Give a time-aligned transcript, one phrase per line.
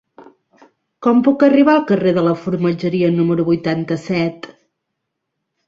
[1.07, 4.51] Com puc arribar al carrer de la Formatgeria número vuitanta-set?